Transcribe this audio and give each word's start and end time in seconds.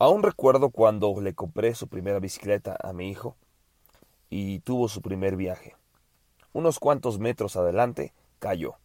Aún 0.00 0.22
recuerdo 0.22 0.70
cuando 0.70 1.20
le 1.20 1.34
compré 1.34 1.74
su 1.74 1.88
primera 1.88 2.20
bicicleta 2.20 2.76
a 2.80 2.92
mi 2.92 3.10
hijo 3.10 3.34
y 4.30 4.60
tuvo 4.60 4.86
su 4.88 5.02
primer 5.02 5.34
viaje. 5.34 5.74
Unos 6.52 6.78
cuantos 6.78 7.18
metros 7.18 7.56
adelante 7.56 8.12
cayó. 8.38 8.76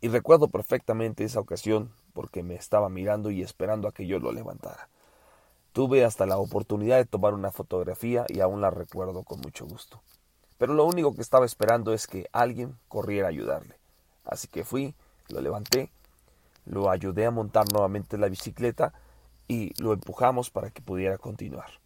Y 0.00 0.08
recuerdo 0.08 0.48
perfectamente 0.48 1.24
esa 1.24 1.40
ocasión 1.40 1.92
porque 2.14 2.42
me 2.42 2.54
estaba 2.54 2.88
mirando 2.88 3.30
y 3.30 3.42
esperando 3.42 3.88
a 3.88 3.92
que 3.92 4.06
yo 4.06 4.18
lo 4.18 4.32
levantara. 4.32 4.88
Tuve 5.74 6.02
hasta 6.02 6.24
la 6.24 6.38
oportunidad 6.38 6.96
de 6.96 7.04
tomar 7.04 7.34
una 7.34 7.50
fotografía 7.50 8.24
y 8.28 8.40
aún 8.40 8.62
la 8.62 8.70
recuerdo 8.70 9.22
con 9.22 9.40
mucho 9.40 9.66
gusto. 9.66 10.00
Pero 10.56 10.72
lo 10.72 10.86
único 10.86 11.14
que 11.14 11.20
estaba 11.20 11.44
esperando 11.44 11.92
es 11.92 12.06
que 12.06 12.26
alguien 12.32 12.74
corriera 12.88 13.26
a 13.26 13.30
ayudarle. 13.30 13.76
Así 14.24 14.48
que 14.48 14.64
fui, 14.64 14.94
lo 15.28 15.42
levanté, 15.42 15.90
lo 16.64 16.88
ayudé 16.88 17.26
a 17.26 17.30
montar 17.30 17.70
nuevamente 17.70 18.16
la 18.16 18.30
bicicleta 18.30 18.94
y 19.50 19.74
lo 19.82 19.92
empujamos 19.92 20.48
para 20.48 20.70
que 20.70 20.80
pudiera 20.80 21.18
continuar. 21.18 21.80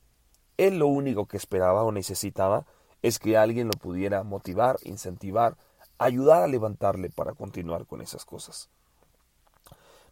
Él 0.59 0.79
lo 0.81 0.87
único 0.87 1.25
que 1.25 1.39
esperaba 1.39 1.83
o 1.83 1.93
necesitaba 1.93 2.67
es 3.01 3.19
que 3.19 3.39
alguien 3.39 3.69
lo 3.69 3.73
pudiera 3.73 4.23
motivar, 4.23 4.77
incentivar, 4.85 5.57
ayudar 5.97 6.43
a 6.43 6.47
levantarle 6.47 7.09
para 7.09 7.33
continuar 7.33 7.87
con 7.87 8.03
esas 8.03 8.27
cosas. 8.27 8.69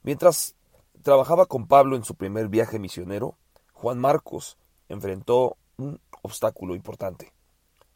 Mientras 0.03 0.55
trabajaba 1.03 1.45
con 1.45 1.67
Pablo 1.67 1.95
en 1.95 2.05
su 2.05 2.15
primer 2.15 2.49
viaje 2.49 2.79
misionero, 2.79 3.37
Juan 3.75 3.99
Marcos 3.99 4.57
enfrentó 4.89 5.59
un 5.77 6.01
obstáculo 6.23 6.75
importante. 6.75 7.35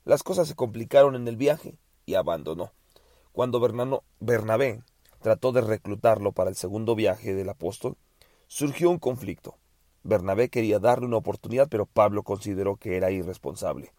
Las 0.05 0.23
cosas 0.23 0.48
se 0.48 0.55
complicaron 0.55 1.14
en 1.14 1.27
el 1.28 1.36
viaje 1.36 1.78
y 2.05 2.16
abandonó. 2.16 2.73
Cuando 3.33 3.59
Bernabé 4.20 4.83
trató 5.23 5.52
de 5.52 5.62
reclutarlo 5.62 6.33
para 6.33 6.50
el 6.50 6.56
segundo 6.56 6.95
viaje 6.95 7.34
del 7.34 7.48
apóstol, 7.48 7.97
surgió 8.46 8.91
un 8.91 8.98
conflicto. 8.98 9.56
Bernabé 10.02 10.48
quería 10.48 10.78
darle 10.78 11.06
una 11.06 11.16
oportunidad, 11.16 11.68
pero 11.68 11.86
Pablo 11.86 12.23
consideró 12.23 12.77
que 12.77 12.96
era 12.96 13.10
irresponsable. 13.10 13.92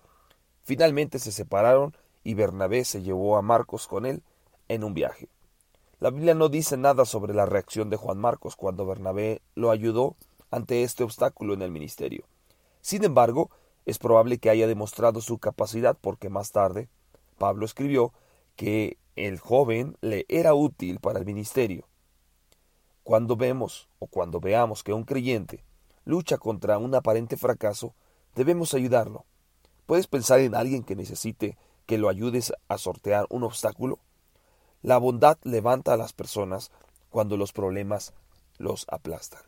Finalmente 0.64 1.20
se 1.20 1.32
separaron 1.32 1.96
y 2.24 2.34
Bernabé 2.34 2.86
se 2.86 3.02
llevó 3.02 3.38
a 3.38 3.42
Marcos 3.42 3.88
con 3.88 4.06
él 4.06 4.24
en 4.68 4.84
un 4.84 4.94
viaje. 4.94 5.30
La 6.00 6.12
Biblia 6.12 6.36
no 6.36 6.50
dice 6.50 6.78
nada 6.78 7.06
sobre 7.06 7.34
la 7.34 7.46
reacción 7.46 7.90
de 7.90 7.98
Juan 7.98 8.20
Marcos 8.20 8.56
cuando 8.56 8.86
Bernabé 8.86 9.42
lo 9.56 9.72
ayudó 9.72 10.16
ante 10.52 10.84
este 10.84 11.04
obstáculo 11.04 11.54
en 11.54 11.62
el 11.62 11.72
ministerio. 11.72 12.26
Sin 12.82 13.04
embargo, 13.04 13.50
es 13.86 13.98
probable 13.98 14.38
que 14.38 14.50
haya 14.50 14.68
demostrado 14.68 15.22
su 15.22 15.40
capacidad 15.40 15.98
porque 16.00 16.30
más 16.30 16.52
tarde 16.52 16.90
Pablo 17.38 17.66
escribió 17.66 18.14
que 18.56 18.98
el 19.16 19.40
joven 19.40 19.98
le 20.02 20.26
era 20.30 20.54
útil 20.54 21.00
para 21.00 21.20
el 21.20 21.26
ministerio. 21.26 21.88
Cuando 23.08 23.38
vemos 23.38 23.88
o 24.00 24.08
cuando 24.08 24.42
veamos 24.42 24.84
que 24.84 24.92
un 24.92 25.06
creyente 25.06 25.64
lucha 26.04 26.38
contra 26.38 26.78
un 26.78 26.94
aparente 26.94 27.38
fracaso, 27.38 27.94
debemos 28.36 28.74
ayudarlo. 28.74 29.24
¿Puedes 29.86 30.08
pensar 30.08 30.42
en 30.42 30.54
alguien 30.54 30.84
que 30.84 30.98
necesite 30.98 31.58
que 31.86 31.98
lo 31.98 32.10
ayudes 32.10 32.52
a 32.68 32.78
sortear 32.78 33.26
un 33.30 33.44
obstáculo? 33.44 34.00
La 34.82 34.98
bondad 34.98 35.38
levanta 35.44 35.94
a 35.94 35.98
las 35.98 36.12
personas 36.12 36.70
cuando 37.10 37.38
los 37.38 37.54
problemas 37.54 38.14
los 38.58 38.86
aplastan. 38.90 39.44